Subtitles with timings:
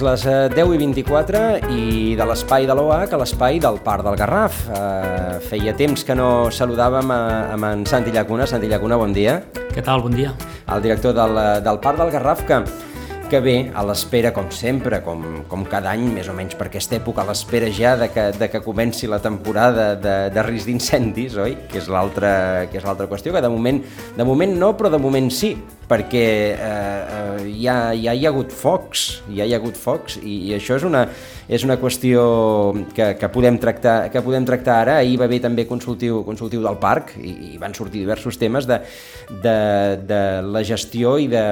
[0.00, 1.40] Doncs les 10 eh, i 24
[1.76, 1.82] i
[2.16, 4.62] de l'espai de l'OAC a l'espai del Parc del Garraf.
[4.72, 7.18] Uh, feia temps que no saludàvem a,
[7.52, 8.46] amb en Santi Llacuna.
[8.48, 9.42] Santi Llacuna, bon dia.
[9.74, 10.00] Què tal?
[10.00, 10.32] Bon dia.
[10.72, 12.62] El director del, del Parc del Garraf, que
[13.30, 16.96] que ve a l'espera, com sempre, com, com cada any, més o menys per aquesta
[16.96, 21.36] època, a l'espera ja de que, de que comenci la temporada de, de risc d'incendis,
[21.38, 21.54] oi?
[21.70, 23.78] Que és l'altra qüestió, que de moment,
[24.16, 25.52] de moment no, però de moment sí,
[25.90, 30.36] perquè eh, eh, ja, ja hi ha hagut focs, ja hi ha hagut focs, i,
[30.50, 31.02] i això és una,
[31.50, 32.22] és una qüestió
[32.94, 34.98] que, que, podem tractar, que podem tractar ara.
[35.02, 38.78] Ahir va haver també consultiu, consultiu del parc i, i van sortir diversos temes de,
[39.42, 39.56] de,
[40.06, 41.44] de la gestió i de,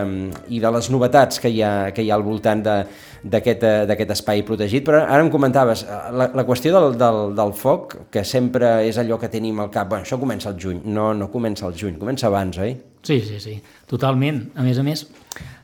[0.55, 4.45] i de les novetats que hi ha que hi ha al voltant d'aquest eh, espai
[4.47, 4.87] protegit.
[4.87, 9.03] Però ara em comentaves, eh, la, la qüestió del, del, del foc, que sempre és
[9.03, 11.99] allò que tenim al cap, bueno, això comença al juny, no, no comença al juny,
[11.99, 12.77] comença abans, oi?
[13.09, 13.55] Sí, sí, sí,
[13.89, 14.43] totalment.
[14.61, 15.07] A més a més,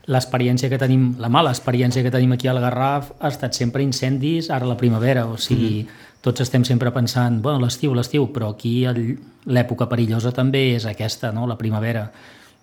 [0.09, 4.49] l'experiència que tenim, la mala experiència que tenim aquí al Garraf ha estat sempre incendis
[4.49, 6.15] ara la primavera, o sigui, mm.
[6.25, 11.45] tots estem sempre pensant, bueno, l'estiu, l'estiu, però aquí l'època perillosa també és aquesta, no?,
[11.45, 12.07] la primavera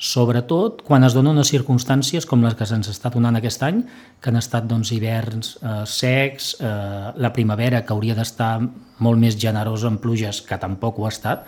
[0.03, 3.85] sobretot quan es donen unes circumstàncies com les que se'ns està donant aquest any,
[4.19, 8.57] que han estat doncs, hiverns eh, secs, eh, la primavera que hauria d'estar
[8.99, 11.47] molt més generosa en pluges, que tampoc ho ha estat,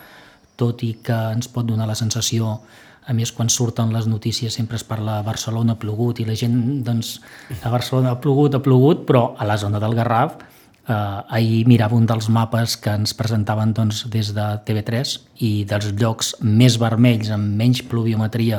[0.55, 2.61] tot i que ens pot donar la sensació
[3.07, 6.85] a més, quan surten les notícies sempre es parla Barcelona ha plogut i la gent,
[6.85, 7.21] doncs,
[7.63, 10.39] a Barcelona ha plogut, ha plogut, però a la zona del Garraf
[10.85, 15.15] Eh, ahir mirava un dels mapes que ens presentaven doncs, des de TV3
[15.47, 18.59] i dels llocs més vermells amb menys pluviometria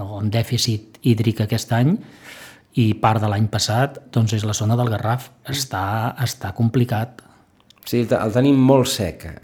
[0.00, 1.92] o amb dèficit hídric aquest any
[2.80, 5.28] i part de l'any passat doncs és la zona del Garraf.
[5.44, 7.20] Està, està complicat.
[7.84, 9.36] Sí, el tenim molt sec eh,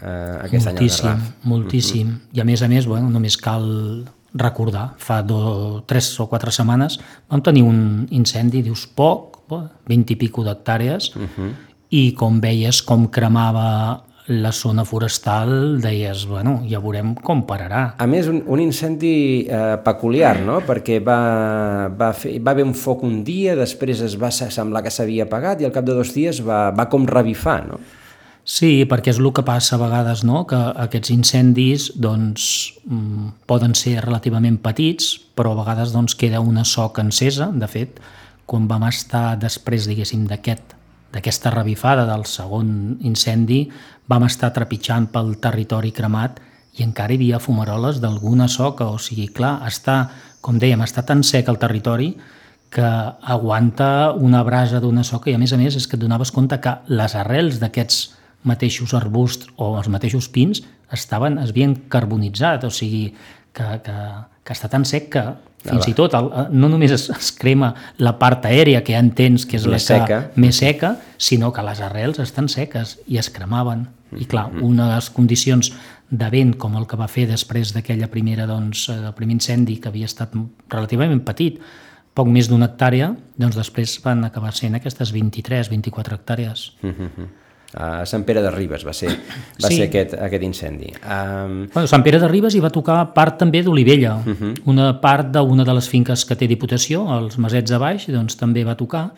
[0.47, 1.45] aquest moltíssim, any al Garraf.
[1.53, 2.37] Moltíssim, mm -hmm.
[2.37, 3.69] I a més a més, bueno, només cal
[4.35, 6.99] recordar, fa do, tres o quatre setmanes
[7.31, 9.31] vam tenir un incendi, dius poc,
[9.87, 11.53] 20 i pico d'hectàrees, uh -huh
[11.95, 17.91] i com veies com cremava la zona forestal, deies, bueno, ja veurem com pararà.
[18.01, 20.57] A més, un, un incendi eh, peculiar, no?
[20.65, 21.19] Perquè va,
[21.93, 25.61] va, fer, va haver un foc un dia, després es va semblar que s'havia apagat
[25.61, 27.77] i al cap de dos dies va, va com revifar, no?
[28.45, 30.43] Sí, perquè és el que passa a vegades, no?
[30.45, 36.63] que aquests incendis doncs, mm, poden ser relativament petits, però a vegades doncs, queda una
[36.63, 37.49] soca encesa.
[37.49, 37.99] De fet,
[38.45, 40.75] quan vam estar després, diguéssim, d'aquest
[41.15, 43.69] d'aquesta revifada del segon incendi
[44.11, 46.41] vam estar trepitjant pel territori cremat
[46.75, 50.09] i encara hi havia fumaroles d'alguna soca, o sigui, clar, està,
[50.43, 52.11] com dèiem, està tan sec el territori
[52.75, 56.33] que aguanta una brasa d'una soca i a més a més és que et donaves
[56.35, 58.01] compte que les arrels d'aquests
[58.45, 60.63] mateixos arbusts o els mateixos pins
[60.93, 63.09] estaven, es havien carbonitzat, o sigui,
[63.55, 63.97] que, que,
[64.45, 65.25] que està tan sec que
[65.65, 69.47] fins i tot el, no només es, es crema la part aèria que ja entens
[69.49, 70.19] que és més la que, seca.
[70.41, 73.87] més seca, sinó que les arrels estan seques i es cremaven.
[74.15, 74.63] I clar, mm-hmm.
[74.63, 75.71] una de les condicions
[76.09, 79.89] de vent com el que va fer després d'aquella primera, doncs, el primer incendi que
[79.89, 80.35] havia estat
[80.71, 81.57] relativament petit,
[82.15, 83.09] poc més d'una hectàrea,
[83.41, 86.69] doncs després van acabar sent aquestes 23-24 hectàrees.
[86.83, 87.33] Mm -hmm
[87.75, 89.77] a Sant Pere de Ribes va ser, va sí.
[89.77, 90.93] ser aquest, aquest incendi.
[91.03, 91.65] Um...
[91.73, 94.53] Bueno, Sant Pere de Ribes hi va tocar part també d'Olivella, uh -huh.
[94.71, 98.63] una part d'una de les finques que té Diputació, els Masets de Baix, doncs també
[98.63, 99.11] va tocar,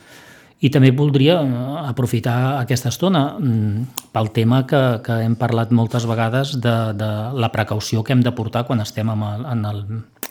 [0.59, 6.06] i també voldria eh, aprofitar aquesta estona mm, pel tema que, que hem parlat moltes
[6.06, 9.85] vegades de, de la precaució que hem de portar quan estem en el, en el,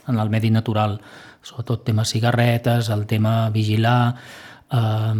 [0.09, 1.01] en el medi natural,
[1.43, 4.17] sobretot tema cigarretes, el tema vigilar...
[4.73, 5.15] Eh,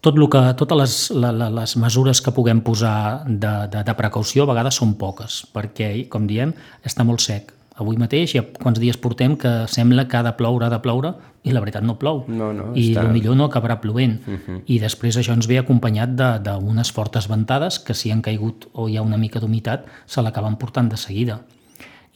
[0.00, 4.44] tot el que, totes les, la, les mesures que puguem posar de, de, de precaució
[4.44, 6.54] a vegades són poques, perquè, com diem,
[6.86, 7.54] està molt sec.
[7.78, 11.12] Avui mateix, ja quants dies portem que sembla que ha de ploure, ha de ploure,
[11.46, 12.24] i la veritat no plou.
[12.28, 13.04] No, no, I està...
[13.12, 14.18] millor no acabarà plovent.
[14.26, 14.40] Uh mhm.
[14.46, 14.62] -huh.
[14.66, 16.10] I després això ens ve acompanyat
[16.42, 20.56] d'unes fortes ventades que si han caigut o hi ha una mica d'humitat se l'acaben
[20.56, 21.40] portant de seguida.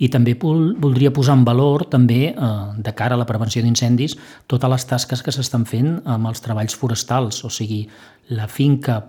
[0.03, 4.17] I també voldria posar en valor, també, eh, de cara a la prevenció d'incendis,
[4.51, 7.87] totes les tasques que s'estan fent amb els treballs forestals, o sigui,
[8.31, 9.03] la finca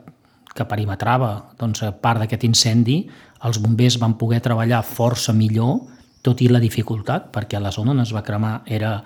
[0.54, 3.07] que perimetrava doncs, part d'aquest incendi,
[3.44, 5.81] els bombers van poder treballar força millor,
[6.24, 9.01] tot i la dificultat, perquè la zona on es va cremar era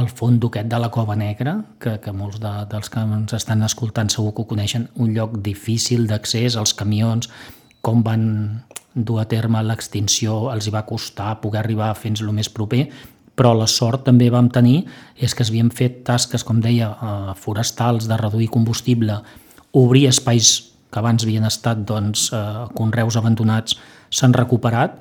[0.00, 3.62] el fons aquest de la Cova Negra, que, que molts de, dels que ens estan
[3.62, 7.30] escoltant segur que ho coneixen, un lloc difícil d'accés, als camions,
[7.84, 8.24] com van
[8.94, 12.86] dur a terme l'extinció els hi va costar poder arribar fins lo més proper,
[13.34, 14.84] però la sort també vam tenir
[15.18, 19.18] és que es havien fet tasques, com deia, eh, forestals, de reduir combustible,
[19.72, 23.76] obrir espais que abans havien estat doncs, eh, conreus abandonats,
[24.10, 25.00] s'han recuperat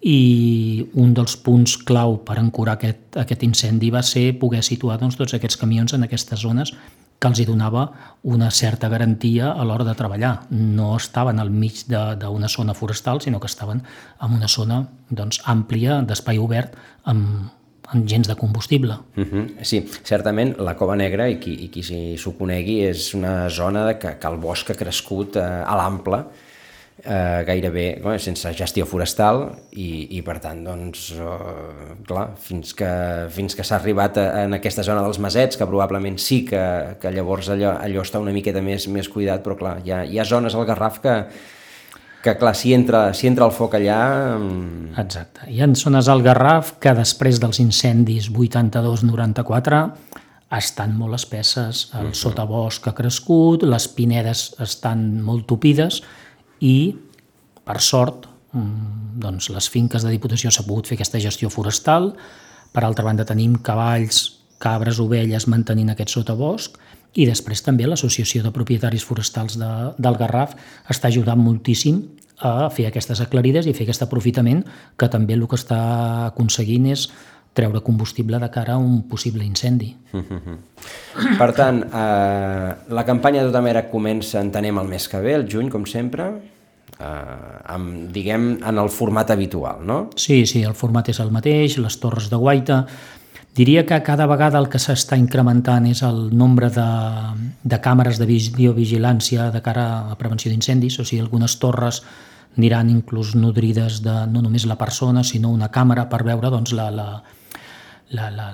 [0.00, 5.16] i un dels punts clau per ancorar aquest, aquest incendi va ser poder situar doncs,
[5.16, 6.72] tots aquests camions en aquestes zones
[7.18, 7.86] que els hi donava
[8.34, 10.32] una certa garantia a l'hora de treballar.
[10.50, 13.82] No estaven al mig d'una zona forestal, sinó que estaven
[14.20, 17.50] en una zona doncs, àmplia, d'espai obert, amb,
[17.92, 18.98] amb gens de combustible.
[19.16, 19.64] Uh -huh.
[19.64, 21.82] Sí, certament la Cova Negra, i qui, i qui
[22.16, 26.24] s'ho conegui, és una zona que, que el bosc ha crescut eh, a l'ample,
[27.02, 32.90] eh, gairebé no, sense gestió forestal i, i per tant, doncs, eh, clar, fins que,
[33.34, 36.62] fins que s'ha arribat a, en aquesta zona dels masets, que probablement sí que,
[37.00, 40.20] que llavors allò, allò està una miqueta més, més cuidat, però clar, hi ha, hi
[40.20, 41.18] ha zones al Garraf que,
[42.24, 44.00] que clar, si entra, si entra el foc allà...
[44.38, 45.50] Mm, Exacte.
[45.50, 49.86] Hi ha zones al Garraf que després dels incendis 82-94
[50.54, 52.14] estan molt espesses, el uh -huh.
[52.14, 56.02] sotabosc ha crescut, les pinedes estan molt tupides
[56.64, 56.94] i,
[57.64, 62.14] per sort, mm, doncs les finques de Diputació s'ha pogut fer aquesta gestió forestal.
[62.72, 66.78] Per altra banda, tenim cavalls, cabres, ovelles mantenint aquest sotabosc
[67.14, 70.56] i després també l'Associació de Propietaris Forestals de, del Garraf
[70.90, 72.00] està ajudant moltíssim
[72.42, 74.64] a fer aquestes aclarides i fer aquest aprofitament
[74.98, 75.78] que també el que està
[76.32, 77.06] aconseguint és
[77.54, 79.92] treure combustible de cara a un possible incendi.
[81.40, 85.46] Per tant, eh, la campanya de tota manera comença, entenem, el mes que ve, el
[85.50, 86.32] juny, com sempre,
[87.00, 89.98] eh, amb, diguem, en el format habitual, no?
[90.16, 92.84] Sí, sí, el format és el mateix, les torres de guaita...
[93.54, 96.86] Diria que cada vegada el que s'està incrementant és el nombre de,
[97.62, 102.00] de càmeres de videovigilància de cara a prevenció d'incendis, o sigui, algunes torres
[102.58, 106.90] aniran inclús nodrides de no només la persona, sinó una càmera per veure doncs, la,
[106.90, 107.06] la,
[108.10, 108.48] la, la,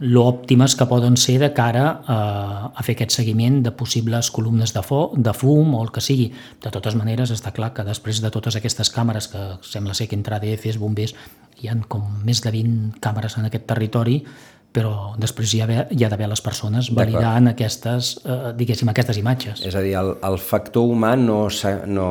[0.00, 2.18] lo òptimes que poden ser de cara a,
[2.74, 6.32] a fer aquest seguiment de possibles columnes de, fo, de fum o el que sigui.
[6.62, 10.18] De totes maneres, està clar que després de totes aquestes càmeres, que sembla ser que
[10.18, 11.14] entre ADFs, bombers,
[11.62, 14.18] hi han com més de 20 càmeres en aquest territori,
[14.74, 19.62] però després hi ha, hi ha d'haver les persones validant aquestes, eh, diguéssim, aquestes imatges.
[19.68, 21.44] És a dir, el, el factor humà no,
[21.86, 22.08] no,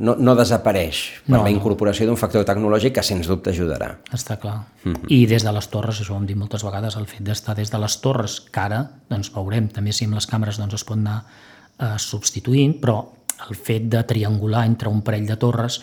[0.00, 3.90] no, no desapareix per no, la incorporació d'un factor tecnològic que sens dubte ajudarà.
[4.16, 4.62] Està clar.
[4.84, 5.12] Mm -hmm.
[5.12, 7.70] I des de les torres, això ho hem dit moltes vegades, el fet d'estar des
[7.70, 8.80] de les torres, que ara
[9.10, 11.24] doncs, veurem també si amb les càmeres doncs, es pot anar
[11.78, 13.04] eh, substituint, però
[13.50, 15.82] el fet de triangular entre un parell de torres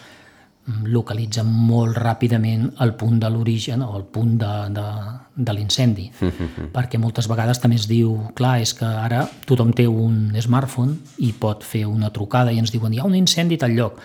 [0.65, 4.86] localitza molt ràpidament el punt de l'origen o el punt de, de,
[5.36, 6.07] de l'incendi.
[6.75, 11.33] Perquè moltes vegades també es diu, clar, és que ara tothom té un smartphone i
[11.33, 14.00] pot fer una trucada i ens diuen hi ha un incendi a tal lloc,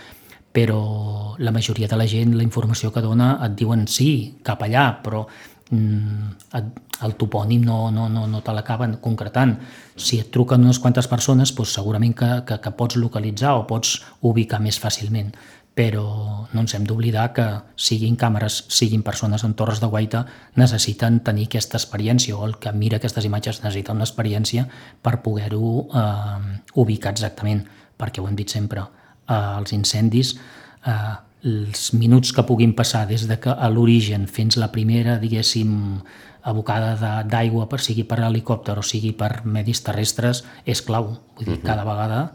[0.53, 4.89] però la majoria de la gent, la informació que dona, et diuen sí, cap allà,
[5.05, 5.23] però
[5.71, 9.53] mm, et, el topònim no, no, no, no te l'acaben concretant.
[9.95, 14.01] Si et truquen unes quantes persones, doncs segurament que, que, que pots localitzar o pots
[14.27, 15.31] ubicar més fàcilment
[15.79, 17.45] però no ens hem d'oblidar que
[17.79, 20.25] siguin càmeres, siguin persones en torres de guaita,
[20.59, 24.67] necessiten tenir aquesta experiència o el que mira aquestes imatges necessita una experiència
[25.07, 27.63] per poder-ho eh, ubicar exactament,
[27.95, 28.89] perquè ho hem dit sempre,
[29.29, 30.35] eh, els incendis,
[30.83, 31.14] eh,
[31.47, 36.02] els minuts que puguin passar des de que a l'origen fins la primera, diguéssim,
[36.43, 41.19] abocada d'aigua, per sigui per helicòpter o sigui per medis terrestres, és clau.
[41.37, 41.67] Vull dir, uh -huh.
[41.67, 42.33] cada vegada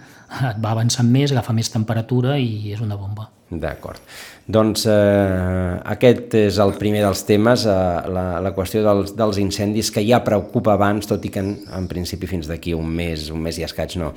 [0.51, 3.31] et va avançant més, agafa més temperatura i és una bomba.
[3.61, 4.01] D'acord.
[4.43, 7.75] Doncs eh, aquest és el primer dels temes, eh,
[8.11, 11.87] la, la qüestió dels, dels incendis, que ja preocupa abans, tot i que en, en
[11.87, 14.11] principi fins d'aquí un mes, un mes i escaig no,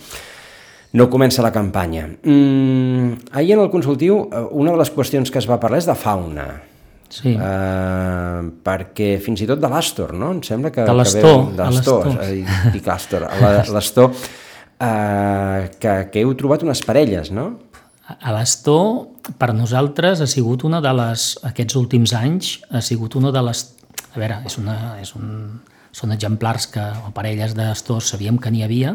[0.99, 2.09] no comença la campanya.
[2.25, 5.87] Mm, ahir en el consultiu, eh, una de les qüestions que es va parlar és
[5.87, 6.49] de fauna.
[7.07, 7.37] Sí.
[7.39, 10.33] Uh, perquè fins i tot de l'Astor, no?
[10.35, 10.83] Em sembla que...
[10.89, 11.53] De l'Astor.
[11.55, 12.09] De l'Astor,
[12.75, 13.29] dic l'Astor.
[13.71, 17.47] L'Astor, uh, que, que heu trobat unes parelles, no?
[18.07, 19.09] A l'Astor,
[19.39, 21.33] per nosaltres, ha sigut una de les...
[21.49, 23.65] Aquests últims anys, ha sigut una de les...
[24.15, 25.27] A veure, és una, és un,
[25.97, 28.95] són exemplars que, o parelles d'Astor sabíem que n'hi havia,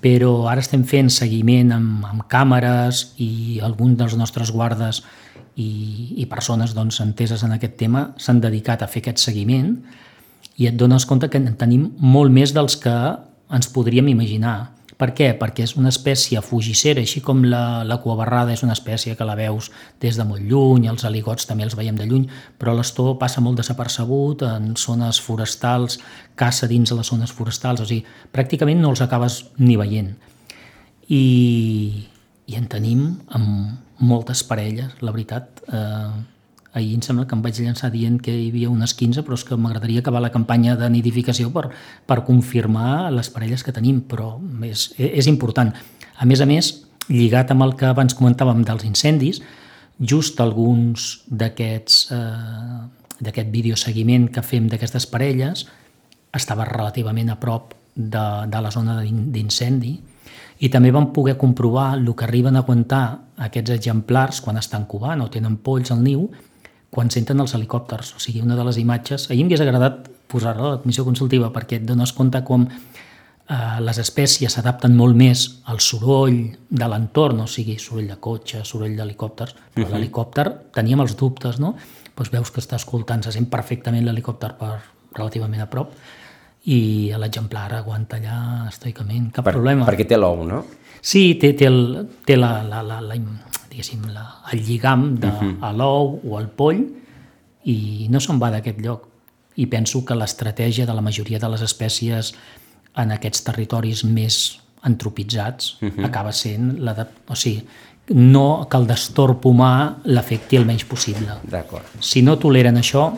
[0.00, 5.02] però ara estem fent seguiment amb, amb càmeres i alguns dels nostres guardes
[5.58, 9.74] i, i persones doncs, enteses en aquest tema s'han dedicat a fer aquest seguiment
[10.58, 12.94] i et dones compte que en tenim molt més dels que
[13.54, 14.77] ens podríem imaginar.
[14.98, 15.28] Per què?
[15.38, 19.36] Perquè és una espècie fugissera, així com la, la cuabarrada és una espècie que la
[19.38, 19.68] veus
[20.02, 22.24] des de molt lluny, els aligots també els veiem de lluny,
[22.58, 26.00] però l'astor passa molt desapercebut en zones forestals,
[26.34, 28.02] caça dins de les zones forestals, o sigui,
[28.34, 30.16] pràcticament no els acabes ni veient.
[31.06, 31.22] I,
[32.50, 33.06] i en tenim
[33.38, 35.62] amb moltes parelles, la veritat.
[35.70, 36.37] Eh,
[36.78, 39.44] ahir em sembla que em vaig llançar dient que hi havia unes 15, però és
[39.44, 41.68] que m'agradaria acabar la campanya de nidificació per,
[42.06, 45.74] per confirmar les parelles que tenim, però és, és important.
[46.18, 46.72] A més a més,
[47.08, 49.42] lligat amb el que abans comentàvem dels incendis,
[49.98, 52.86] just alguns d'aquests eh,
[53.18, 55.64] d'aquest videoseguiment que fem d'aquestes parelles
[56.34, 59.96] estava relativament a prop de, de la zona d'incendi
[60.62, 63.04] i també vam poder comprovar el que arriben a aguantar
[63.48, 66.28] aquests exemplars quan estan covant o tenen polls al niu
[66.90, 68.14] quan senten els helicòpters.
[68.16, 69.28] O sigui, una de les imatges...
[69.30, 74.00] Ahir m'hagués agradat posar-la a la comissió consultiva perquè et dones compte com eh, les
[74.02, 79.54] espècies s'adapten molt més al soroll de l'entorn, o sigui, soroll de cotxe, soroll d'helicòpters,
[79.74, 79.94] però uh -huh.
[79.94, 81.74] l'helicòpter teníem els dubtes, no?
[82.16, 84.80] Doncs veus que està escoltant, se sent perfectament l'helicòpter per
[85.14, 85.92] relativament a prop
[86.64, 89.86] i l'exemplar aguanta allà estoicament, cap per, problema.
[89.86, 90.64] Perquè té l'ou, no?
[91.00, 93.14] Sí, té, té, el, té la, la, la, la,
[93.78, 95.76] diguéssim, la, el lligam de uh -huh.
[95.76, 96.84] l'ou o el poll
[97.64, 99.08] i no se'n va d'aquest lloc.
[99.56, 102.34] I penso que l'estratègia de la majoria de les espècies
[102.96, 106.04] en aquests territoris més antropitzats uh -huh.
[106.04, 107.64] acaba sent la de, o sigui,
[108.14, 111.28] no que el destorb humà l'afecti el menys possible.
[111.42, 111.84] D'acord.
[112.00, 113.12] Si no toleren això,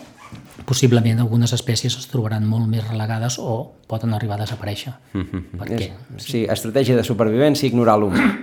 [0.64, 4.92] possiblement algunes espècies es trobaran molt més relegades o poden arribar a desaparèixer.
[5.12, 5.58] Mm -hmm.
[5.58, 8.38] Perquè, és, sí, estratègia de supervivència, ignorar l'humà.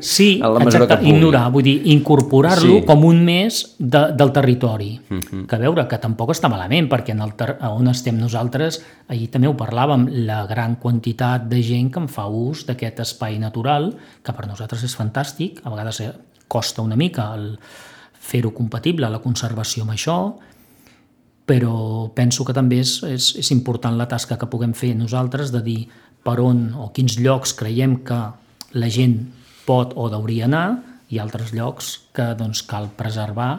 [0.00, 2.84] Sí, exacte, ignorar, vull dir, incorporar-lo sí.
[2.86, 5.00] com un més de, del territori.
[5.08, 5.46] Mm -hmm.
[5.46, 9.56] Que veure, que tampoc està malament, perquè en el on estem nosaltres, ahir també ho
[9.56, 14.46] parlàvem, la gran quantitat de gent que en fa ús d'aquest espai natural, que per
[14.46, 16.12] nosaltres és fantàstic, a vegades eh,
[16.48, 17.58] costa una mica el
[18.22, 20.16] fer-ho compatible, la conservació amb això,
[21.46, 25.62] però penso que també és, és, és important la tasca que puguem fer nosaltres de
[25.64, 25.80] dir
[26.22, 28.20] per on o quins llocs creiem que
[28.78, 29.18] la gent
[29.66, 30.66] pot o hauria anar
[31.12, 33.52] i altres llocs que doncs, cal preservar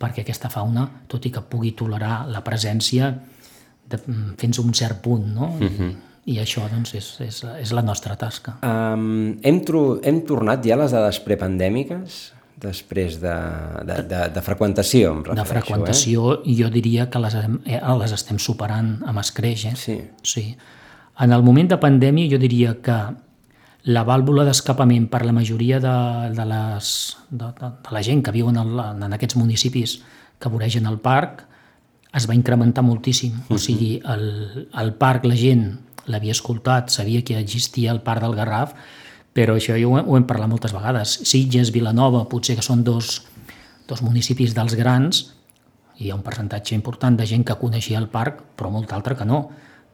[0.00, 3.10] perquè aquesta fauna, tot i que pugui tolerar la presència
[3.90, 3.98] de,
[4.40, 5.50] fins a un cert punt, no?
[5.60, 5.90] Uh -huh.
[6.24, 8.58] I, i això doncs, és, és, és la nostra tasca.
[8.62, 9.60] Um, hem,
[10.02, 12.32] hem tornat ja a les dades prepandèmiques?
[12.60, 13.34] Després de,
[13.88, 15.40] de, de, de freqüentació, em refereixo.
[15.40, 16.54] De freqüentació, eh?
[16.60, 19.66] jo diria que les, eh, les estem superant amb escreix.
[19.72, 19.74] Eh?
[19.80, 19.98] Sí.
[20.22, 20.44] sí.
[21.20, 22.98] En el moment de pandèmia jo diria que
[23.88, 25.96] la vàlvula d'escapament per la majoria de,
[26.36, 26.88] de, les,
[27.30, 30.00] de, de, de la gent que viu en, el, en aquests municipis
[30.40, 31.46] que voregen el parc
[32.16, 33.32] es va incrementar moltíssim.
[33.32, 33.54] Uh -huh.
[33.54, 38.34] O sigui, el, el parc la gent l'havia escoltat, sabia que existia el parc del
[38.34, 38.74] Garraf,
[39.36, 41.20] però això jo ho, ho hem parlat moltes vegades.
[41.28, 43.20] Sitges, Vilanova, potser que són dos,
[43.88, 45.24] dos municipis dels grans,
[46.00, 49.16] i hi ha un percentatge important de gent que coneixia el parc, però molt altre
[49.16, 49.48] que no.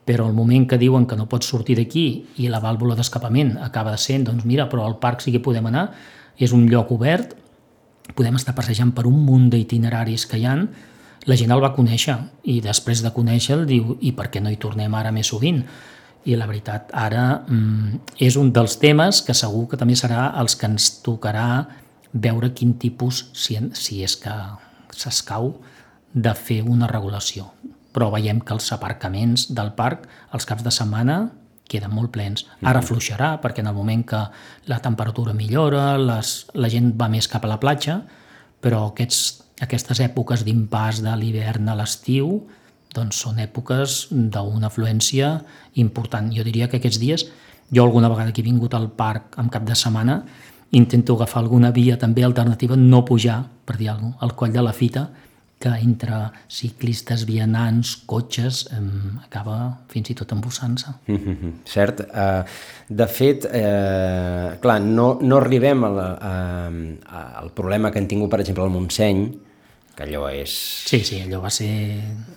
[0.07, 2.07] Però el moment que diuen que no pots sortir d'aquí
[2.39, 5.89] i la vàlvula d'escapament acaba sent, doncs mira, però al parc sí que podem anar,
[6.39, 7.35] és un lloc obert,
[8.15, 10.69] podem estar passejant per un munt d'itineraris que hi han,
[11.27, 12.15] la gent el va conèixer
[12.47, 15.65] i després de conèixer-lo diu i per què no hi tornem ara més sovint?
[16.27, 20.59] I la veritat, ara mm, és un dels temes que segur que també serà els
[20.59, 21.67] que ens tocarà
[22.13, 24.35] veure quin tipus, si, si és que
[24.97, 25.53] s'escau,
[26.13, 27.51] de fer una regulació.
[27.95, 31.21] Però veiem que els aparcaments del parc els caps de setmana
[31.71, 32.47] queden molt plens.
[32.63, 32.89] Ara mhm.
[32.89, 34.23] fluixarà, perquè en el moment que
[34.71, 38.01] la temperatura millora, les, la gent va més cap a la platja,
[38.63, 39.23] però aquests,
[39.63, 42.41] aquestes èpoques d'impàs de l'hivern a l'estiu
[42.97, 45.37] doncs són èpoques d'una afluència
[45.83, 46.33] important.
[46.33, 47.27] Jo diria que aquests dies,
[47.71, 50.23] jo alguna vegada que he vingut al parc en cap de setmana,
[50.71, 54.63] intento agafar alguna via també alternativa, no pujar, per dir alguna cosa, al coll de
[54.63, 55.09] la fita,
[55.59, 56.13] que entre
[56.53, 58.81] ciclistes, vianants, cotxes, eh,
[59.25, 60.93] acaba fins i tot embussant-se.
[61.07, 62.01] Mm -hmm, cert.
[62.01, 62.45] Uh,
[62.89, 68.41] de fet, eh, clar, no, no arribem a, a, al problema que han tingut, per
[68.41, 69.46] exemple, al Montseny,
[69.97, 70.53] que allò és...
[70.85, 71.71] Sí, sí, allò va ser...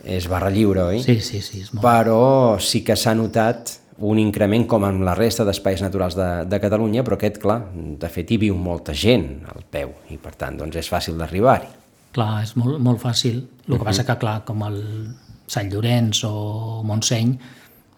[0.08, 1.02] És barra lliure, oi?
[1.04, 1.60] Sí, sí, sí.
[1.66, 1.84] És molt...
[1.84, 6.60] Però sí que s'ha notat un increment com en la resta d'espais naturals de, de
[6.62, 10.56] Catalunya, però aquest, clar, de fet hi viu molta gent al peu i per tant
[10.56, 11.68] doncs és fàcil d'arribar-hi.
[12.16, 13.36] Clar, és molt, molt fàcil.
[13.36, 13.84] El que uh -huh.
[13.84, 14.80] passa que, clar, com el
[15.46, 17.38] Sant Llorenç o Montseny,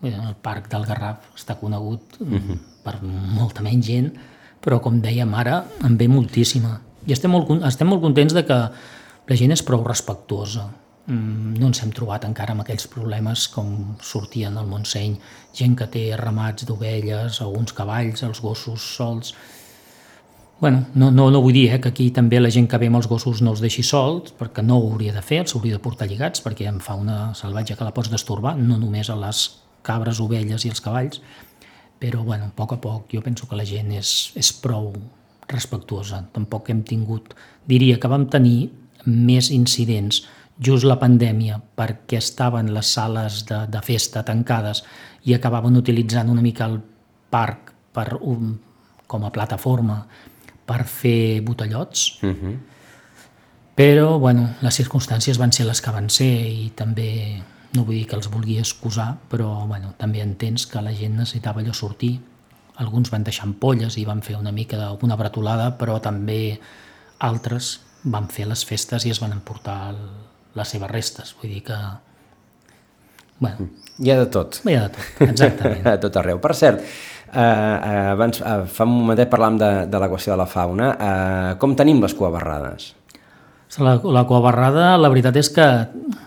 [0.02, 2.58] el Parc del Garraf està conegut uh -huh.
[2.82, 4.12] per molta menys gent,
[4.60, 6.80] però com dèiem ara, en ve moltíssima.
[7.06, 8.70] I estem molt, estem molt contents de que
[9.32, 10.66] la gent és prou respectuosa.
[11.06, 15.16] Mm, no ens hem trobat encara amb aquells problemes com sortien al Montseny,
[15.56, 19.32] gent que té ramats d'ovelles, alguns cavalls, els gossos sols...
[20.62, 23.00] Bueno, no, no, no vull dir eh, que aquí també la gent que ve amb
[23.00, 25.82] els gossos no els deixi sols, perquè no ho hauria de fer, els hauria de
[25.82, 29.40] portar lligats, perquè em fa una salvatge que la pots destorbar, no només a les
[29.82, 31.18] cabres, ovelles i els cavalls,
[31.98, 34.92] però bueno, a poc a poc jo penso que la gent és, és prou
[35.50, 36.22] respectuosa.
[36.36, 37.34] Tampoc hem tingut...
[37.66, 38.70] Diria que vam tenir
[39.06, 40.22] més incidents
[40.62, 44.82] just la pandèmia perquè estaven les sales de, de festa tancades
[45.24, 46.80] i acabaven utilitzant una mica el
[47.30, 48.52] parc per un,
[49.06, 50.02] com a plataforma
[50.66, 52.22] per fer botellots.
[52.22, 52.58] Uh -huh.
[53.74, 57.42] Però, bueno, les circumstàncies van ser les que van ser i també
[57.72, 61.60] no vull dir que els vulgui excusar, però bueno, també entens que la gent necessitava
[61.60, 62.20] allò sortir.
[62.76, 66.60] Alguns van deixar ampolles i van fer una mica d'una bretolada, però també
[67.18, 70.00] altres van fer les festes i es van emportar el,
[70.58, 71.34] les seves restes.
[71.40, 71.78] Vull dir que...
[73.42, 73.68] Bueno,
[73.98, 74.60] hi ha de tot.
[74.66, 75.86] Hi ha de tot, exactament.
[75.92, 76.40] a tot arreu.
[76.42, 80.40] Per cert, eh, eh, abans, eh, fa un momentet parlàvem de, de la qüestió de
[80.42, 80.92] la fauna.
[80.92, 82.92] Eh, com tenim les cuabarrades?
[83.80, 85.66] La, la coabarrada, la veritat és que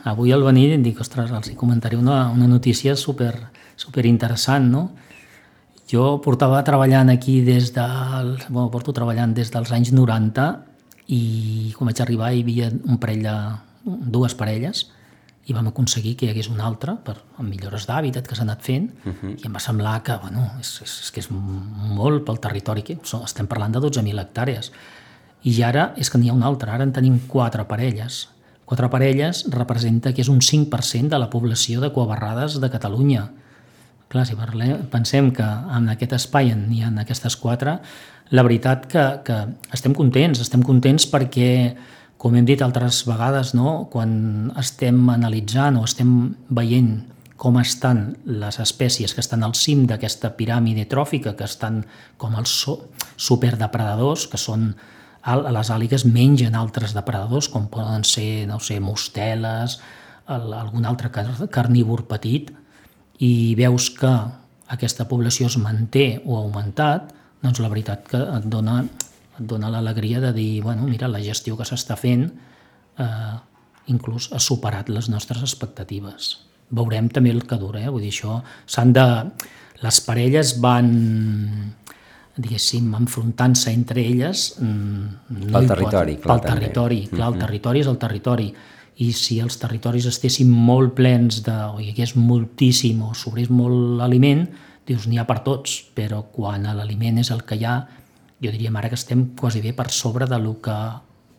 [0.09, 3.35] avui al venir em dic, ostres, els hi comentaré una, una notícia super,
[3.77, 4.87] super interessant, no?
[5.85, 8.39] Jo portava treballant aquí des del...
[8.47, 10.47] Bueno, porto treballant des dels anys 90
[11.07, 13.35] i quan vaig arribar hi havia un parell de...
[13.85, 14.87] dues parelles
[15.45, 18.63] i vam aconseguir que hi hagués una altra per, amb millores d'hàbitat que s'ha anat
[18.65, 19.35] fent uh -huh.
[19.37, 22.97] i em va semblar que, bueno, és, és, és que és molt pel territori que
[23.23, 24.71] estem parlant de 12.000 hectàrees
[25.45, 28.29] i ara és que n'hi ha una altra, ara en tenim quatre parelles.
[28.65, 33.27] Quatre parelles representa que és un 5% de la població de coabarrades de Catalunya.
[34.09, 37.79] Clar, si parlem, pensem que en aquest espai n'hi ha aquestes quatre,
[38.29, 39.41] la veritat que, que
[39.75, 41.75] estem contents, estem contents perquè,
[42.17, 43.85] com hem dit altres vegades, no?
[43.93, 46.95] quan estem analitzant o estem veient
[47.37, 51.83] com estan les espècies que estan al cim d'aquesta piràmide tròfica, que estan
[52.17, 52.53] com els
[53.19, 54.71] superdepredadors, que són
[55.25, 59.79] les àligues mengen altres depredadors, com poden ser, no sé, mosteles,
[60.25, 62.53] algun altre carnívor petit,
[63.19, 64.13] i veus que
[64.71, 67.13] aquesta població es manté o ha augmentat,
[67.45, 68.79] doncs la veritat que et dona,
[69.37, 73.35] et dona l'alegria de dir, bueno, mira, la gestió que s'està fent eh,
[73.93, 76.33] inclús ha superat les nostres expectatives.
[76.75, 77.93] Veurem també el que dura, eh?
[77.93, 79.07] vull dir, això s'han de...
[79.83, 80.85] Les parelles van
[82.35, 84.47] diguéssim, enfrontant-se entre elles...
[84.59, 86.39] Mm, no pel territori, pot, clar.
[86.39, 87.43] Pel territori, clar, el mm-hmm.
[87.45, 88.47] territori és el territori.
[89.05, 94.03] I si els territoris estessin molt plens de, o hi hagués moltíssim o sobrés molt
[94.03, 94.45] aliment,
[94.87, 97.79] dius, n'hi ha per tots, però quan l'aliment és el que hi ha,
[98.41, 100.75] jo diríem ara que estem quasi bé per sobre de lo que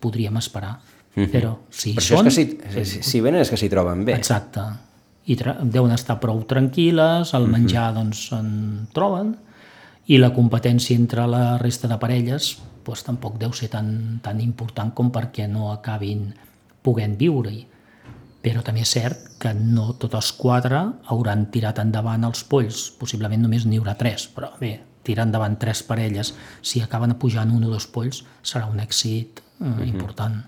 [0.00, 0.78] podríem esperar.
[1.14, 1.30] Mm -hmm.
[1.30, 2.26] Però si per són...
[2.26, 4.12] És que si, si, si venen és que s'hi troben bé.
[4.14, 4.60] Exacte.
[5.26, 7.50] I deuen estar prou tranquil·les, el mm-hmm.
[7.50, 8.02] menjar mm -hmm.
[8.02, 9.36] doncs se'n troben,
[10.06, 14.92] i la competència entre la resta de parelles doncs, tampoc deu ser tan, tan important
[14.94, 16.34] com perquè no acabin
[16.82, 17.66] poguent viure-hi.
[18.46, 20.78] Però també és cert que no tots els quatre
[21.10, 25.82] hauran tirat endavant els polls, possiblement només n'hi haurà tres, però bé, tirar endavant tres
[25.86, 26.32] parelles,
[26.62, 29.88] si acaben pujant un o dos polls, serà un èxit eh, mm -hmm.
[29.88, 30.44] important.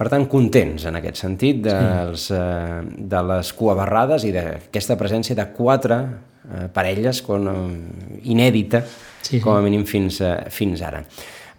[0.00, 2.34] Per tant, contents en aquest sentit dels, sí.
[2.34, 2.80] eh,
[3.12, 8.80] de les cuabarrades i d'aquesta presència de quatre eh, parelles com, eh, inèdita,
[9.20, 9.40] sí, sí.
[9.40, 11.04] com a mínim fins, eh, fins ara.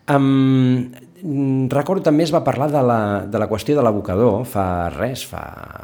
[0.10, 0.92] Um,
[1.72, 5.42] recordo també es va parlar de la, de la qüestió de l'abocador, fa res, fa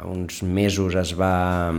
[0.08, 1.70] uns mesos es va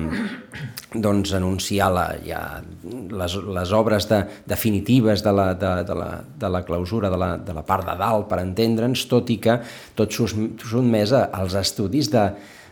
[0.94, 2.40] doncs, anunciar la, ja,
[2.84, 7.34] les, les obres de, definitives de la, de, de, la, de la clausura de la,
[7.38, 9.60] de la part de dalt, per entendre'ns, tot i que
[9.98, 12.26] tot sotmès als estudis de,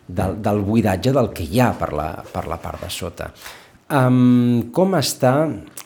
[0.07, 3.31] de, del buidatge del que hi ha per la, per la part de sota.
[3.87, 5.33] Um, com està,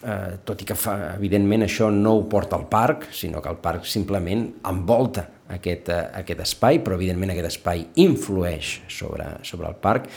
[0.04, 3.60] uh, tot i que fa, evidentment això no ho porta al parc, sinó que el
[3.64, 9.78] parc simplement envolta aquest, uh, aquest espai, però evidentment aquest espai influeix sobre, sobre el
[9.84, 10.10] parc,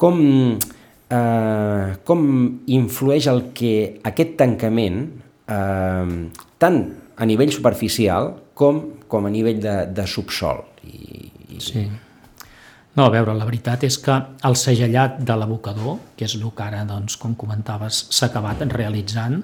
[0.00, 0.20] com,
[0.56, 2.28] uh, com
[2.72, 3.74] influeix el que
[4.10, 5.02] aquest tancament,
[5.50, 6.84] uh, tant
[7.20, 10.64] a nivell superficial com, com a nivell de, de subsol.
[10.84, 11.64] I, i...
[11.64, 11.88] Sí
[13.00, 14.12] no, a veure, la veritat és que
[14.44, 19.38] el segellat de l'abocador, que és el que ara, doncs, com comentaves, s'ha acabat realitzant,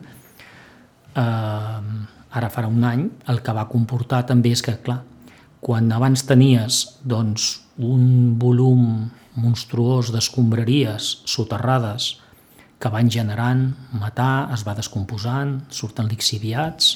[1.16, 1.78] eh,
[2.36, 4.98] ara farà un any, el que va comportar també és que, clar,
[5.64, 7.46] quan abans tenies doncs,
[7.80, 9.08] un volum
[9.40, 12.12] monstruós d'escombraries soterrades
[12.80, 16.92] que van generant matar, es va descomposant, surten lixiviats,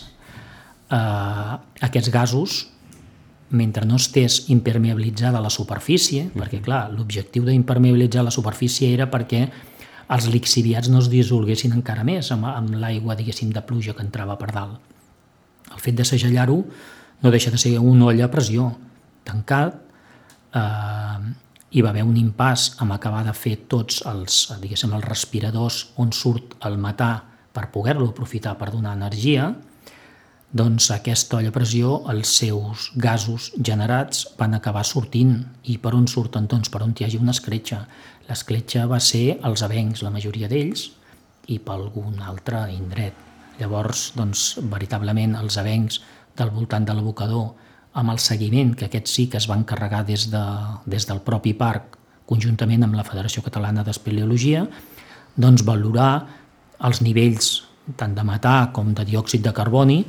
[0.92, 1.56] eh,
[1.88, 2.60] aquests gasos
[3.50, 6.38] mentre no estés impermeabilitzada la superfície, mm.
[6.38, 9.44] perquè clar, l'objectiu d'impermeabilitzar la superfície era perquè
[10.10, 14.38] els lixiviats no es dissolguessin encara més amb, amb l'aigua, diguéssim, de pluja que entrava
[14.38, 14.78] per dalt.
[15.70, 16.58] El fet de segellar-ho
[17.22, 18.72] no deixa de ser un olla a pressió
[19.26, 19.76] tancat,
[20.54, 21.18] eh,
[21.70, 26.10] hi va haver un impàs amb acabar de fer tots els, diguéssim, els respiradors on
[26.10, 27.12] surt el metà
[27.54, 29.52] per poder-lo aprofitar per donar energia,
[30.50, 35.36] doncs aquesta olla a pressió, els seus gasos generats van acabar sortint.
[35.70, 36.48] I per on surten?
[36.50, 37.84] Doncs per on hi hagi una escletxa.
[38.26, 40.88] L'escletxa va ser els avencs, la majoria d'ells,
[41.46, 43.14] i per algun altre indret.
[43.60, 46.00] Llavors, doncs, veritablement, els avencs
[46.36, 47.52] del voltant de l'abocador,
[48.00, 50.42] amb el seguiment, que aquests sí que es van carregar des, de,
[50.86, 54.64] des del propi parc, conjuntament amb la Federació Catalana d'Espeleologia,
[55.36, 56.12] doncs valorar
[56.86, 57.50] els nivells
[57.98, 60.00] tant de metà com de diòxid de carboni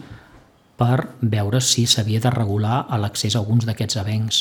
[0.82, 4.40] per veure si s'havia de regular l'accés a alguns d'aquests avencs.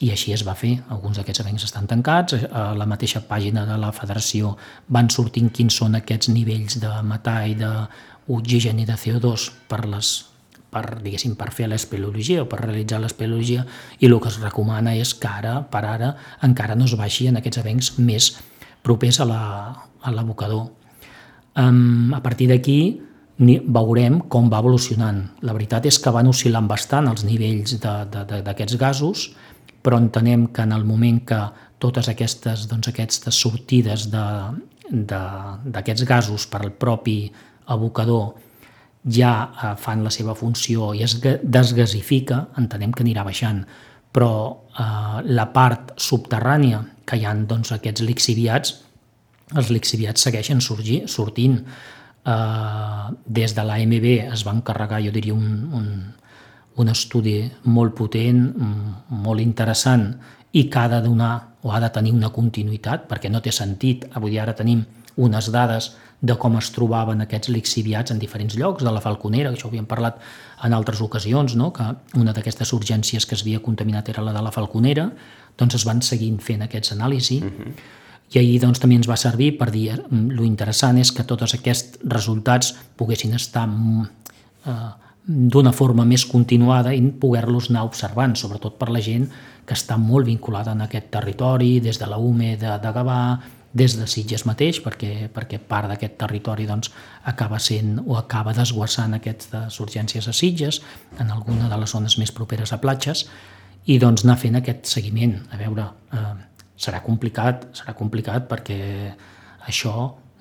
[0.00, 0.78] I així es va fer.
[0.90, 2.38] Alguns d'aquests avencs estan tancats.
[2.48, 4.54] A la mateixa pàgina de la federació
[4.88, 10.14] van sortint quins són aquests nivells de metà i d'oxigen i de CO2 per les
[10.74, 13.62] per, diguéssim, per fer l'espeleologia o per realitzar l'espeleologia
[14.00, 17.38] i el que es recomana és que ara, per ara, encara no es baixi en
[17.38, 18.32] aquests avencs més
[18.82, 20.72] propers a l'abocador.
[21.54, 22.78] Um, a partir d'aquí
[23.38, 25.22] veurem com va evolucionant.
[25.42, 29.32] La veritat és que van oscil·lant bastant els nivells d'aquests gasos,
[29.82, 31.40] però entenem que en el moment que
[31.78, 37.32] totes aquestes, doncs, aquestes sortides d'aquests gasos per al propi
[37.66, 38.34] abocador
[39.04, 43.64] ja eh, fan la seva funció i es desgasifica, entenem que anirà baixant,
[44.14, 44.32] però
[44.78, 48.78] eh, la part subterrània, que hi ha doncs, aquests lixiviats,
[49.54, 51.60] els lixiviats segueixen sorgir, sortint.
[52.24, 55.88] Eh, des de l'AMB es va encarregar, jo diria, un, un,
[56.80, 58.46] un estudi molt potent,
[59.08, 60.12] molt interessant,
[60.54, 61.34] i que ha de donar
[61.64, 64.06] o ha de tenir una continuïtat, perquè no té sentit.
[64.14, 64.84] Avui ara tenim
[65.16, 69.58] unes dades de com es trobaven aquests lixiviats en diferents llocs de la Falconera, que
[69.58, 70.20] això ho havíem parlat
[70.64, 71.72] en altres ocasions, no?
[71.76, 75.10] que una d'aquestes urgències que es havia contaminat era la de la Falconera,
[75.58, 77.74] doncs es van seguint fent aquests anàlisis, uh -huh.
[78.32, 81.54] I ahir doncs, també ens va servir per dir mm, lo interessant és que tots
[81.54, 84.06] aquests resultats poguessin estar mm,
[84.66, 84.92] eh,
[85.24, 89.28] d'una forma més continuada i poder-los anar observant, sobretot per la gent
[89.64, 93.20] que està molt vinculada en aquest territori, des de la UME de, de Gavà,
[93.74, 96.92] des de Sitges mateix, perquè, perquè part d'aquest territori doncs,
[97.26, 100.82] acaba sent o acaba desguassant aquestes urgències a Sitges,
[101.18, 103.24] en alguna de les zones més properes a platges,
[103.90, 105.40] i doncs anar fent aquest seguiment.
[105.50, 106.34] A veure, eh,
[106.76, 108.78] serà complicat, serà complicat perquè
[109.68, 109.94] això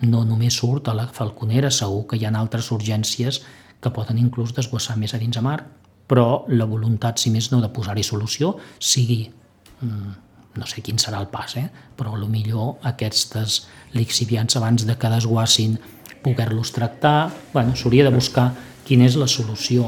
[0.04, 3.41] no només surt a la Falconera, segur que hi ha altres urgències
[3.84, 5.60] que poden inclús desguassar més a dins a mar,
[6.08, 9.26] però la voluntat, si més no, de posar-hi solució, sigui
[9.82, 10.12] mm,
[10.60, 11.67] no sé quin serà el pas, eh?
[11.98, 15.78] però a millor aquestes lixiviants abans de que desguassin
[16.24, 18.52] poder-los tractar, bueno, s'hauria de buscar
[18.88, 19.88] quina és la solució.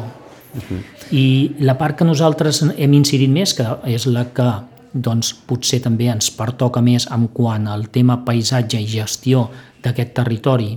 [0.56, 0.82] Uh -huh.
[1.12, 6.08] I la part que nosaltres hem incidit més, que és la que doncs, potser també
[6.08, 9.50] ens pertoca més en quant al tema paisatge i gestió
[9.84, 10.72] d'aquest territori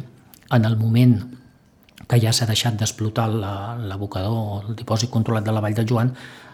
[0.51, 1.15] en el moment
[2.09, 6.11] que ja s'ha deixat d'explotar l'abocador o el dipòsit controlat de la Vall de Joan,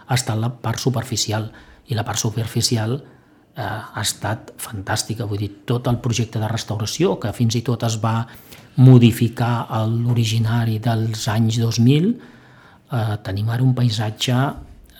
[0.06, 1.46] ha estat la part superficial.
[1.86, 5.28] I la part superficial eh, ha estat fantàstica.
[5.30, 8.26] Vull dir, tot el projecte de restauració, que fins i tot es va
[8.82, 12.10] modificar l'originari dels anys 2000,
[12.90, 14.40] eh, tenim ara un paisatge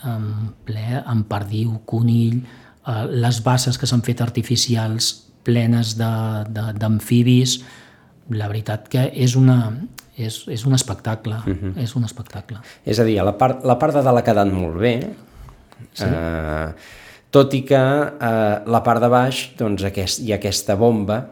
[0.07, 2.40] en ple amb perdiu, conill,
[2.87, 5.12] eh, les basses que s'han fet artificials
[5.45, 7.59] plenes d'amfibis,
[8.33, 9.59] la veritat que és una,
[10.17, 11.73] és, és un espectacle, uh mhm.
[11.75, 11.83] -huh.
[11.83, 12.59] és un espectacle.
[12.85, 15.14] És a dir, la part, la part de dalt ha quedat molt bé,
[15.93, 16.05] sí.
[16.05, 16.73] eh,
[17.31, 21.27] tot i que eh, la part de baix doncs, aquest, hi ha aquesta bomba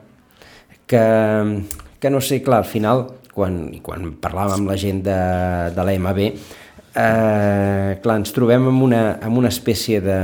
[0.87, 1.63] que,
[1.99, 5.21] que no sé, clar, al final, quan, quan parlàvem amb la gent de,
[5.75, 6.19] de l'EMB,
[6.94, 10.18] eh, clar, ens trobem amb una, amb una espècie de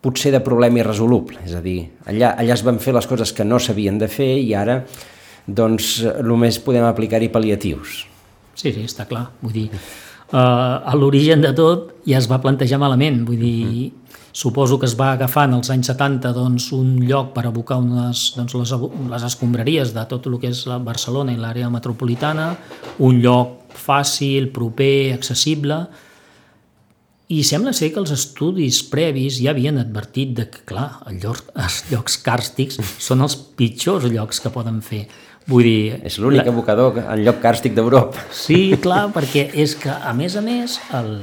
[0.00, 3.44] potser de problema irresoluble, és a dir, allà, allà es van fer les coses que
[3.44, 4.80] no s'havien de fer i ara
[5.46, 8.04] doncs només podem aplicar-hi pal·liatius.
[8.54, 9.26] Sí, sí, està clar.
[9.42, 9.66] Vull dir,
[10.32, 13.22] uh, a l'origen de tot ja es va plantejar malament.
[13.28, 13.99] Vull dir, uh -huh.
[14.32, 18.28] Suposo que es va agafar en els anys 70 doncs, un lloc per abocar unes,
[18.36, 18.74] doncs, les,
[19.10, 22.52] les escombraries de tot el que és la Barcelona i l'àrea metropolitana,
[23.02, 25.82] un lloc fàcil, proper, accessible,
[27.30, 31.44] i sembla ser que els estudis previs ja havien advertit de que, clar, els llocs,
[31.64, 35.04] els llocs càrstics són els pitjors llocs que poden fer.
[35.50, 36.00] Vull dir...
[36.06, 36.52] És l'únic la...
[36.52, 38.26] abocador en lloc càrstic d'Europa.
[38.34, 41.16] Sí, clar, perquè és que, a més a més, el,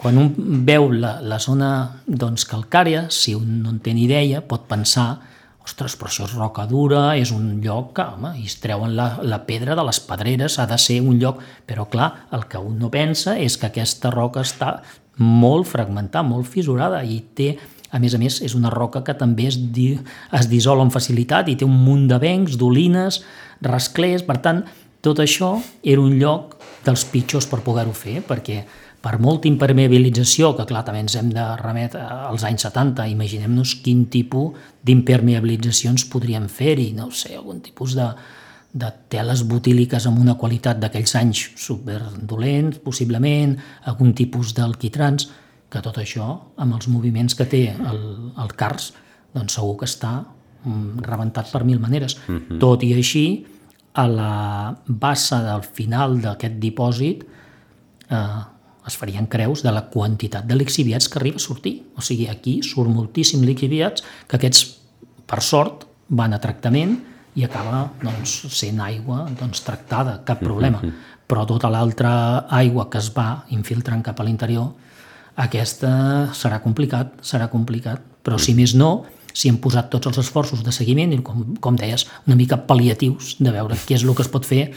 [0.00, 0.30] quan un
[0.64, 1.70] veu la, la zona
[2.06, 5.10] doncs, calcària, si un no en té ni idea, pot pensar
[5.60, 9.10] ostres, però això és roca dura, és un lloc que, home, i es treuen la,
[9.22, 11.42] la pedra de les pedreres, ha de ser un lloc...
[11.68, 14.78] Però, clar, el que un no pensa és que aquesta roca està
[15.20, 17.52] molt fragmentada, molt fissurada, i té,
[17.92, 19.92] a més a més, és una roca que també es, di,
[20.32, 23.20] es dissol amb facilitat i té un munt de vencs, dolines,
[23.60, 24.64] rasclers, per tant,
[25.04, 28.62] tot això era un lloc dels pitjors per poder-ho fer, perquè
[29.00, 34.04] per molta impermeabilització, que clar, també ens hem de remetre als anys 70, imaginem-nos quin
[34.12, 38.10] tipus d'impermeabilitzacions podríem fer-hi, no sé, algun tipus de,
[38.72, 43.56] de teles butíliques amb una qualitat d'aquells anys superdolents, possiblement,
[43.88, 45.30] algun tipus d'alquitrans,
[45.70, 46.26] que tot això,
[46.60, 48.04] amb els moviments que té el,
[48.42, 48.92] el CARS,
[49.32, 52.18] doncs segur que està mm, rebentat per mil maneres.
[52.26, 52.58] Uh -huh.
[52.60, 53.46] Tot i així,
[53.94, 57.24] a la bassa del final d'aquest dipòsit
[58.10, 58.42] eh,
[58.86, 61.74] es farien creus de la quantitat de lixiviats que arriba a sortir.
[61.96, 64.64] O sigui, aquí surt moltíssim lixiviats que aquests,
[65.26, 66.96] per sort, van a tractament
[67.38, 70.80] i acaba doncs, sent aigua doncs, tractada, cap problema.
[70.82, 70.92] Uh -huh.
[71.28, 74.72] Però tota l'altra aigua que es va infiltrant cap a l'interior,
[75.36, 78.00] aquesta serà complicat, serà complicat.
[78.22, 81.76] Però si més no, si hem posat tots els esforços de seguiment i, com, com
[81.76, 84.72] deies, una mica pal·liatius de veure què és el que es pot fer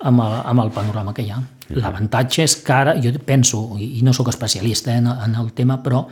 [0.00, 1.40] amb el, amb el panorama que hi ha.
[1.70, 6.06] L'avantatge és que ara, jo penso, i no sóc especialista en, en el tema, però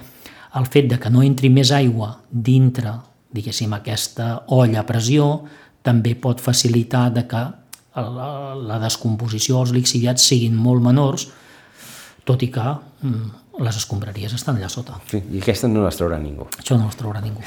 [0.58, 2.94] el fet de que no entri més aigua dintre,
[3.34, 5.28] diguéssim, aquesta olla a pressió,
[5.82, 7.42] també pot facilitar de que
[7.98, 11.28] la, la descomposició els lixiviats siguin molt menors,
[12.28, 14.96] tot i que mm, les escombraries estan allà sota.
[15.10, 16.46] Sí, I aquesta no les traurà ningú.
[16.60, 17.42] Això no les traurà ningú.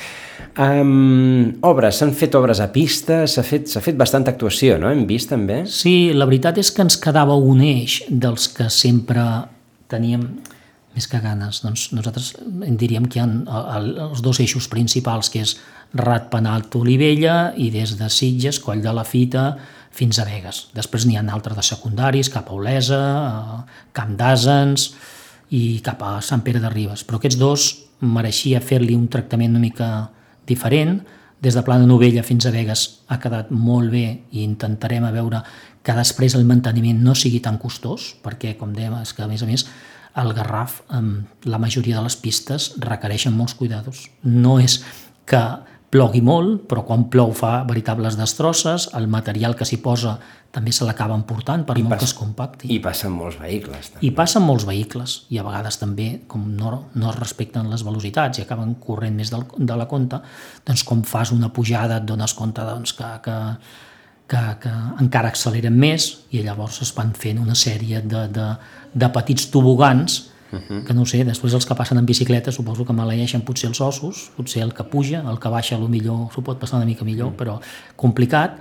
[0.59, 4.91] Um, obres, s'han fet obres a pista, s'ha fet, fet bastanta actuació, no?
[4.91, 5.61] Hem vist també?
[5.71, 9.23] Sí, la veritat és que ens quedava un eix dels que sempre
[9.91, 10.25] teníem
[10.91, 11.61] més que ganes.
[11.63, 15.55] Doncs nosaltres en diríem que hi ha els dos eixos principals, que és
[15.95, 19.53] Ratpenat Olivella i des de Sitges, Coll de la Fita,
[19.95, 20.65] fins a Vegas.
[20.75, 23.01] Després n'hi ha altres de secundaris, cap a Olesa,
[23.95, 24.91] Camp d'Asens
[25.51, 27.03] i cap a Sant Pere de Ribes.
[27.07, 27.67] Però aquests dos
[28.01, 29.89] mereixia fer-li un tractament una mica
[30.47, 31.01] diferent.
[31.41, 35.41] Des de Plana Novella fins a Vegas ha quedat molt bé i intentarem a veure
[35.81, 39.41] que després el manteniment no sigui tan costós, perquè, com dèiem, és que a més
[39.41, 39.65] a més
[40.21, 40.81] el Garraf,
[41.47, 44.09] la majoria de les pistes requereixen molts cuidados.
[44.23, 44.81] No és
[45.25, 45.41] que
[45.91, 50.15] plogui molt, però quan plou fa veritables destrosses, el material que s'hi posa
[50.51, 52.69] també se l'acaba emportant per I molt passa, que es compacti.
[52.71, 53.91] I passen molts vehicles.
[53.91, 54.05] També.
[54.07, 58.39] I passen molts vehicles, i a vegades també, com no, no es respecten les velocitats
[58.39, 60.21] i acaben corrent més del, de la compta,
[60.67, 63.37] doncs com fas una pujada et dones compte doncs, que, que,
[64.31, 68.51] que, que encara acceleren més i llavors es van fent una sèrie de, de,
[68.95, 70.83] de petits tobogans Uh -huh.
[70.83, 74.31] que no sé, després els que passen en bicicleta suposo que maleeixen potser els ossos,
[74.35, 77.27] potser el que puja, el que baixa lo millor s'ho pot passar una mica millor,
[77.27, 77.37] uh -huh.
[77.37, 77.59] però
[77.95, 78.59] complicat.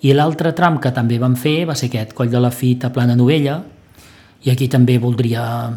[0.00, 3.16] I l'altre tram que també vam fer va ser aquest, Coll de la Fita, Plana
[3.16, 3.62] Novella,
[4.42, 5.70] i aquí també voldria,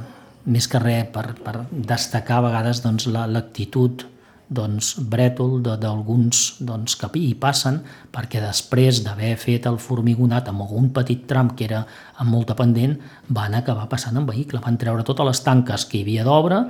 [0.46, 4.13] més que res, per, per destacar a vegades doncs, l'actitud la,
[4.56, 7.82] doncs, brètol d'alguns doncs, que hi passen
[8.14, 11.84] perquè després d'haver fet el formigonat amb algun petit tram que era
[12.18, 12.98] amb molta pendent,
[13.30, 16.68] van acabar passant en vehicle, van treure totes les tanques que hi havia d'obra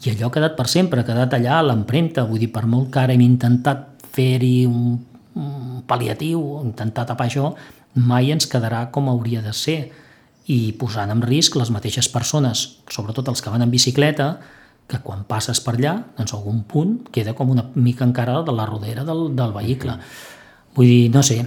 [0.00, 2.88] i allò ha quedat per sempre, ha quedat allà a l'empremta, vull dir, per molt
[2.92, 4.94] que ara hem intentat fer-hi un,
[5.36, 7.50] un pal·liatiu, intentar tapar això,
[8.00, 9.80] mai ens quedarà com hauria de ser.
[10.50, 14.30] I posant en risc les mateixes persones, sobretot els que van en bicicleta,
[14.90, 18.66] que quan passes per allà, doncs algun punt queda com una mica encara de la
[18.66, 19.96] rodera del, del vehicle.
[20.74, 21.38] Vull dir, no sé,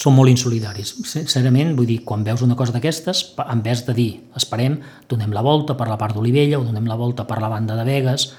[0.00, 0.92] són molt insolidaris.
[1.06, 4.78] Sincerament, vull dir, quan veus una cosa d'aquestes, en vez de dir, esperem,
[5.10, 7.86] donem la volta per la part d'Olivella o donem la volta per la banda de
[7.86, 8.30] Vegas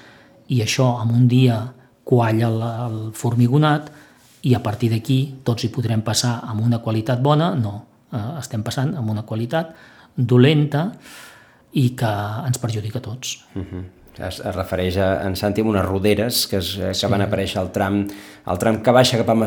[0.52, 1.62] i això en un dia
[2.04, 3.92] qualla el, el formigonat
[4.48, 7.76] i a partir d'aquí tots hi podrem passar amb una qualitat bona, no,
[8.10, 9.72] eh, estem passant amb una qualitat
[10.16, 10.88] dolenta
[11.78, 12.12] i que
[12.48, 13.38] ens perjudica a tots.
[13.54, 13.68] Uh mhm.
[13.72, 17.08] -huh es, es refereix a, en Santi amb unes roderes que, es, que sí.
[17.12, 18.02] van aparèixer al tram,
[18.44, 19.38] al tram que baixa cap a,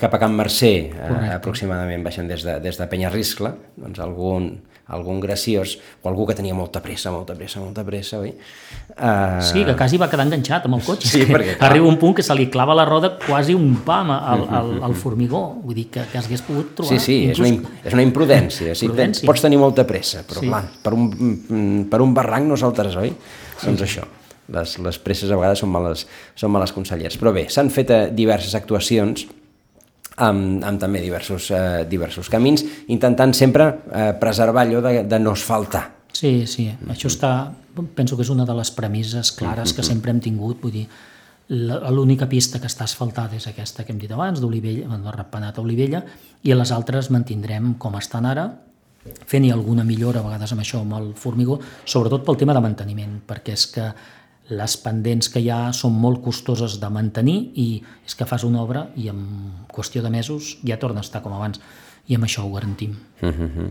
[0.00, 3.50] cap a Can Mercè, eh, aproximadament baixant des de, des de Penyarriscle,
[3.80, 4.52] doncs algun,
[4.86, 8.34] algun graciós, o algú que tenia molta pressa, molta pressa, molta pressa, oi?
[8.94, 9.40] Uh...
[9.40, 11.08] Sí, que quasi va quedar enganxat amb el cotxe.
[11.08, 11.68] Sí, perquè, clar...
[11.70, 14.98] Arriba un punt que se li clava la roda quasi un pam al, al, al
[14.98, 16.92] formigó, vull dir que, que hagués pogut trobar...
[16.92, 17.48] Sí, sí, inclús...
[17.48, 19.26] és, una, és una imprudència, sí, imprudència.
[19.30, 20.52] pots tenir molta pressa, però sí.
[20.52, 21.08] clar, per un,
[21.90, 23.16] per un barranc no saltaràs, oi?
[23.64, 24.04] Doncs això,
[24.54, 27.16] les, les presses a vegades són males, són males consellers.
[27.20, 29.26] Però bé, s'han fet eh, diverses actuacions
[30.16, 35.34] amb, amb també diversos, eh, diversos camins, intentant sempre eh, preservar allò de, de no
[35.34, 35.88] asfaltar.
[36.14, 36.92] Sí, sí, mm -hmm.
[36.92, 37.50] això està,
[37.94, 39.76] penso que és una de les premisses clares mm -hmm.
[39.76, 40.88] que sempre hem tingut, vull dir,
[41.48, 45.60] l'única pista que està asfaltada és aquesta que hem dit abans, d'Olivella, de Ratpenat a
[45.60, 46.04] Olivella,
[46.42, 48.46] i les altres mantindrem com estan ara,
[49.26, 53.18] fent-hi alguna millora, a vegades amb això, amb el formigó, sobretot pel tema de manteniment,
[53.28, 53.88] perquè és que
[54.54, 57.68] les pendents que hi ha són molt costoses de mantenir i
[58.04, 59.22] és que fas una obra i en
[59.72, 61.60] qüestió de mesos ja torna a estar com abans
[62.06, 62.96] i amb això ho garantim.
[63.22, 63.70] Uh -huh.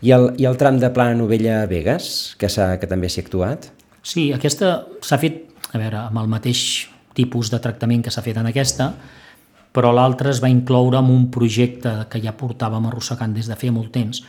[0.00, 3.70] I, el, I el tram de Plana Novella Vegas, que, que també s'hi ha actuat?
[4.02, 8.36] Sí, aquesta s'ha fet, a veure, amb el mateix tipus de tractament que s'ha fet
[8.36, 8.94] en aquesta,
[9.72, 13.72] però l'altra es va incloure en un projecte que ja portàvem arrossegant des de feia
[13.72, 14.22] molt temps,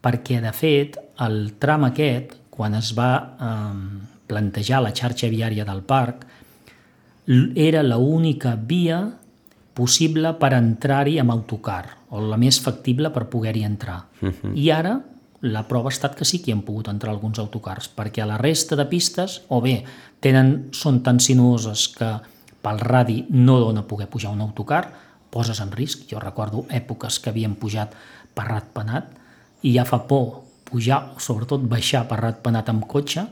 [0.00, 5.82] perquè, de fet, el tram aquest, quan es va eh, plantejar la xarxa viària del
[5.82, 6.26] parc,
[7.54, 9.02] era l'única via
[9.76, 14.02] possible per entrar-hi amb autocar, o la més factible per poder-hi entrar.
[14.20, 14.52] Uh -huh.
[14.54, 15.00] I ara
[15.40, 18.26] la prova ha estat que sí que hi han pogut entrar alguns autocars, perquè a
[18.26, 19.84] la resta de pistes, o bé
[20.20, 22.20] tenen, són tan sinuoses que
[22.60, 24.92] pel radi no dona poder pujar un autocar,
[25.30, 26.04] poses en risc.
[26.10, 27.94] Jo recordo èpoques que havien pujat
[28.34, 29.19] per Ratpenat
[29.62, 33.26] i ja fa por pujar, sobretot baixar per Ratpenat amb cotxe,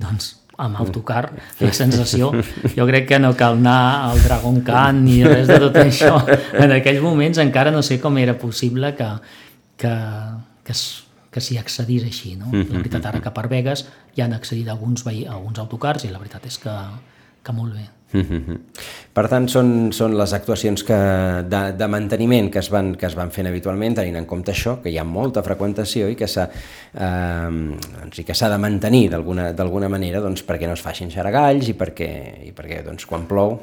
[0.00, 1.32] doncs amb autocar,
[1.64, 2.30] la sensació,
[2.76, 6.20] jo crec que no cal anar al Dragon Khan ni res de tot això.
[6.60, 9.08] En aquells moments encara no sé com era possible que,
[9.82, 9.94] que,
[10.66, 10.76] que,
[11.34, 12.36] que s'hi accedís així.
[12.38, 12.52] No?
[12.54, 16.46] La veritat, ara que per Vegas ja han accedit alguns, alguns autocars i la veritat
[16.46, 16.76] és que,
[17.42, 17.88] que molt bé.
[19.14, 20.98] Per tant, són, són les actuacions que,
[21.50, 24.76] de, de manteniment que es, van, que es van fent habitualment, tenint en compte això,
[24.82, 29.90] que hi ha molta freqüentació i que s'ha eh, doncs, i que de mantenir d'alguna
[29.90, 32.10] manera doncs, perquè no es facin xaragalls i perquè,
[32.48, 33.56] i perquè doncs, quan plou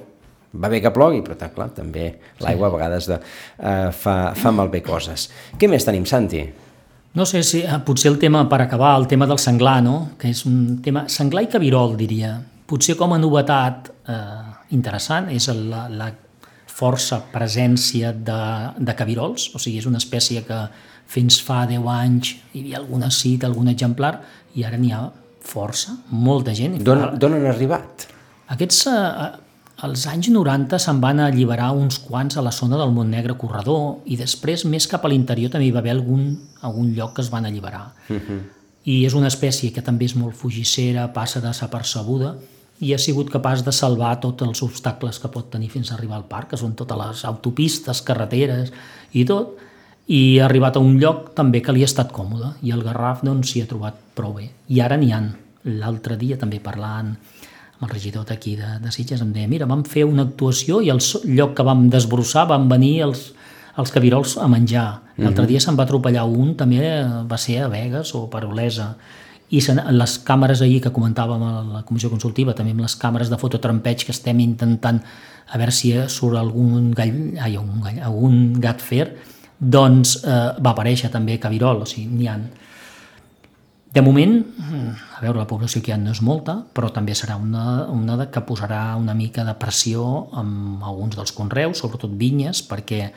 [0.51, 2.09] va bé que plogui, però clar, també
[2.43, 3.19] l'aigua a vegades de,
[3.59, 5.29] eh, fa, fa malbé coses.
[5.57, 6.43] Què més tenim, Santi?
[7.15, 10.11] No sé si eh, potser el tema, per acabar, el tema del senglar, no?
[10.19, 11.05] que és un tema...
[11.11, 12.37] Senglar i cabirol, diria
[12.71, 16.07] Potser com a novetat eh, interessant és la, la
[16.71, 18.41] força presència de,
[18.79, 20.59] de cabirols, o sigui, és una espècie que
[21.11, 24.13] fins fa 10 anys hi havia alguna cita, algun exemplar,
[24.55, 25.03] i ara n'hi ha
[25.43, 26.77] força, molta gent.
[26.85, 28.07] D'on han arribat?
[28.55, 29.27] Aquests, eh,
[29.87, 34.17] als anys 90 se'n van alliberar uns quants a la zona del Montnegre Corredor i
[34.19, 36.25] després, més cap a l'interior, també hi va haver algun,
[36.61, 37.91] algun lloc que es van alliberar.
[38.07, 38.23] Uh mhm.
[38.29, 38.41] -huh.
[38.83, 42.35] I és una espècie que també és molt fugissera, passa desapercebuda,
[42.81, 46.17] i ha sigut capaç de salvar tots els obstacles que pot tenir fins a arribar
[46.17, 48.71] al parc, que són totes les autopistes, carreteres
[49.13, 49.59] i tot,
[50.09, 53.21] i ha arribat a un lloc també que li ha estat còmode, i el Garraf
[53.23, 54.49] doncs, s'hi ha trobat prou bé.
[54.73, 55.29] I ara n'hi han.
[55.77, 59.85] L'altre dia també parlant amb el regidor d'aquí de, de Sitges em deia, mira, vam
[59.85, 63.31] fer una actuació i al lloc que vam desbrossar van venir els,
[63.77, 64.89] els cabirols a menjar.
[65.17, 65.49] L'altre mhm.
[65.53, 66.81] dia se'n va atropellar un, també
[67.29, 68.95] va ser a Vegas o per Olesa,
[69.51, 69.59] i
[69.91, 74.05] les càmeres ahir que comentàvem a la comissió consultiva, també amb les càmeres de fototrampeig
[74.07, 75.01] que estem intentant
[75.51, 79.09] a veure si surt algun, gall, ai, un gall, algun gat fer,
[79.59, 82.37] doncs eh, va aparèixer també Cabirol, o sigui, n'hi ha.
[83.91, 84.37] De moment,
[84.71, 88.15] a veure, la població que hi ha no és molta, però també serà una, una
[88.31, 90.05] que posarà una mica de pressió
[90.39, 93.09] amb alguns dels conreus, sobretot vinyes, perquè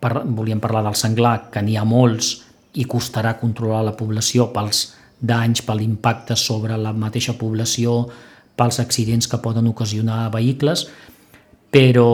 [0.00, 2.38] per, volíem parlar del senglar, que n'hi ha molts
[2.80, 4.86] i costarà controlar la població pels
[5.20, 8.06] danys per l'impacte sobre la mateixa població,
[8.58, 10.88] pels accidents que poden ocasionar vehicles,
[11.70, 12.08] però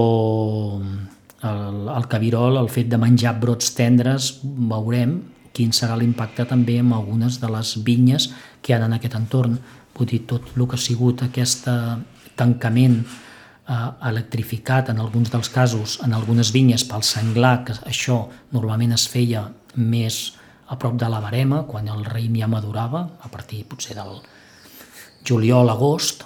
[1.44, 5.20] el, el cabirol, el fet de menjar brots tendres, veurem
[5.54, 9.58] quin serà l'impacte també amb algunes de les vinyes que hi ha en aquest entorn.
[9.94, 11.68] Vull dir, tot el que ha sigut aquest
[12.34, 18.24] tancament eh, electrificat en alguns dels casos, en algunes vinyes pel senglar, que això
[18.56, 20.34] normalment es feia més
[20.66, 24.20] a prop de la barema, quan el raïm ja madurava, a partir potser del
[25.24, 26.24] juliol, agost,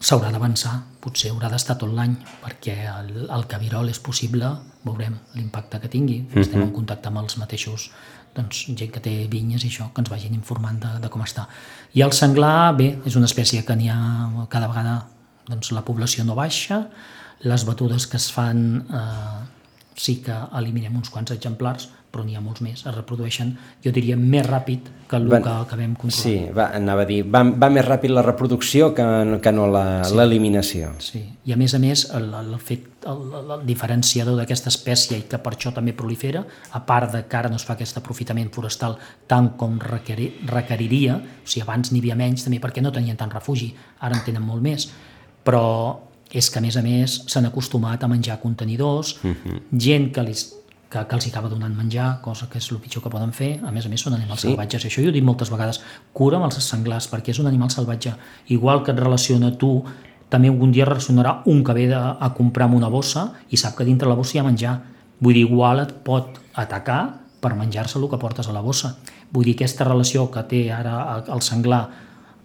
[0.00, 4.50] s'haurà d'avançar, potser haurà d'estar tot l'any, perquè el, el cabirol és possible,
[4.84, 6.40] veurem l'impacte que tingui, mm -hmm.
[6.40, 7.90] estem en contacte amb els mateixos
[8.34, 11.48] doncs, gent que té vinyes i això, que ens vagin informant de, de com està.
[11.94, 15.06] I el senglar, bé, és una espècie que n'hi ha cada vegada,
[15.48, 16.88] doncs la població no baixa,
[17.40, 19.46] les batudes que es fan eh,
[19.96, 23.50] sí que eliminem uns quants exemplars, però n'hi ha molts més, es reprodueixen,
[23.84, 26.16] jo diria, més ràpid que el va, que acabem controlant.
[26.16, 29.04] Sí, va, anava a dir, va, va més ràpid la reproducció que,
[29.44, 30.94] que no l'eliminació.
[31.04, 35.20] Sí, sí, i a més a més, el, el, fet, el, el diferenciador d'aquesta espècie
[35.20, 38.00] i que per això també prolifera, a part de que ara no es fa aquest
[38.00, 38.96] aprofitament forestal
[39.28, 43.32] tant com requeri, requeriria, o sigui, abans n'hi havia menys també perquè no tenien tant
[43.36, 44.88] refugi, ara en tenen molt més,
[45.44, 45.66] però
[46.28, 49.36] és que a més a més s'han acostumat a menjar contenidors, uh mhm.
[49.44, 49.60] -huh.
[49.72, 50.34] gent que, li,
[50.88, 53.72] que, que els acaba donant menjar, cosa que és el pitjor que poden fer, a
[53.74, 54.50] més a més són animals sí.
[54.50, 55.82] salvatges, això jo ho dic moltes vegades,
[56.16, 58.14] cura amb els senglars perquè és un animal salvatge,
[58.54, 59.82] igual que et relaciona tu,
[60.32, 63.76] també algun dia relacionarà un que ve de, a comprar amb una bossa i sap
[63.76, 64.74] que dintre la bossa hi ha menjar,
[65.20, 67.00] vull dir, igual et pot atacar
[67.40, 68.96] per menjar-se el que portes a la bossa,
[69.32, 71.84] vull dir, aquesta relació que té ara el senglar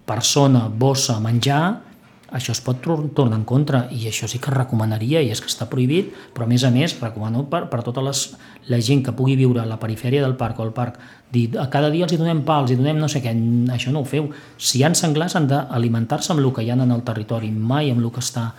[0.06, 1.93] persona, bossa, menjar,
[2.34, 5.68] això es pot tornar en contra i això sí que recomanaria i és que està
[5.70, 8.24] prohibit, però a més a més recomano per, per tota les,
[8.74, 10.98] la gent que pugui viure a la perifèria del parc o al parc
[11.32, 13.36] dir, a cada dia els hi donem pa, els hi donem no sé què,
[13.74, 14.32] això no ho feu.
[14.58, 17.94] Si hi ha senglars han d'alimentar-se amb el que hi ha en el territori, mai
[17.94, 18.50] amb el que està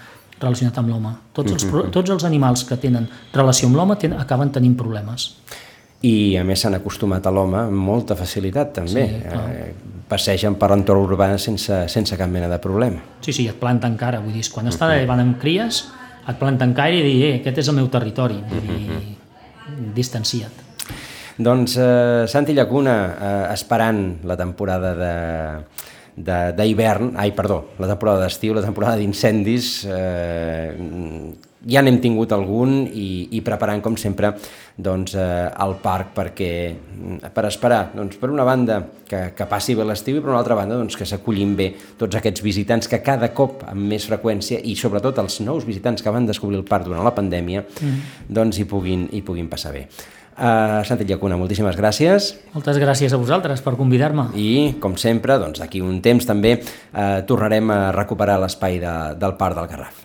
[0.41, 1.13] relacionat amb l'home.
[1.33, 1.93] Tots, els, mm-hmm.
[1.95, 5.31] tots els animals que tenen relació amb l'home ten, acaben tenint problemes
[6.05, 9.05] i a més s'han acostumat a l'home amb molta facilitat també.
[9.09, 13.01] Sí, eh, passegen per l'entorn urbà sense, sense cap mena de problema.
[13.25, 15.85] Sí, sí, et planten cara, vull dir, quan està van amb cries,
[16.29, 19.17] et planten cara i dir, eh, aquest és el meu territori, vull dir,
[19.97, 20.63] distancia't.
[21.37, 25.13] Doncs eh, Santi Llacuna, eh, esperant la temporada de
[26.15, 30.71] d'hivern, ai, perdó, la temporada d'estiu, la temporada d'incendis, eh,
[31.71, 34.35] ja n'hem tingut algun i, i preparant, com sempre,
[34.77, 36.51] doncs, eh, el parc perquè,
[37.35, 40.57] per esperar, doncs, per una banda, que, que passi bé l'estiu i per una altra
[40.59, 44.77] banda, doncs, que s'acullin bé tots aquests visitants que cada cop amb més freqüència i
[44.79, 48.29] sobretot els nous visitants que van descobrir el parc durant la pandèmia, mm.
[48.29, 49.89] doncs hi puguin, hi puguin passar bé.
[50.35, 52.33] Uh, Santi Llacuna, moltíssimes gràcies.
[52.57, 54.33] Moltes gràcies a vosaltres per convidar-me.
[54.35, 59.39] I, com sempre, doncs, d'aquí un temps també uh, tornarem a recuperar l'espai de, del
[59.39, 60.04] Parc del Garraf.